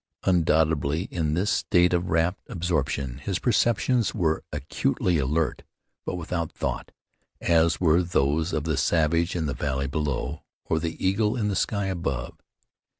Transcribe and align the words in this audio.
Undoubtedly 0.23 1.03
in 1.11 1.35
this 1.35 1.51
state 1.51 1.93
of 1.93 2.09
rapt 2.09 2.41
absorption 2.49 3.19
his 3.19 3.37
perceptions 3.37 4.15
were 4.15 4.43
acutely 4.51 5.19
alert; 5.19 5.61
but 6.07 6.15
without 6.15 6.51
thought, 6.51 6.91
as 7.39 7.79
were 7.79 8.01
those 8.01 8.51
of 8.51 8.63
the 8.63 8.77
savage 8.77 9.35
in 9.35 9.45
the 9.45 9.53
valley 9.53 9.85
below, 9.85 10.41
or 10.65 10.79
the 10.79 10.97
eagle 11.07 11.35
in 11.35 11.49
the 11.49 11.55
sky 11.55 11.85
above. 11.85 12.33